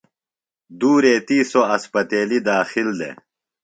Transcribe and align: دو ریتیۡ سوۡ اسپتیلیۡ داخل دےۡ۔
دو 0.79 0.91
ریتیۡ 1.03 1.41
سوۡ 1.51 1.65
اسپتیلیۡ 1.75 2.45
داخل 2.49 2.87
دےۡ۔ 2.99 3.15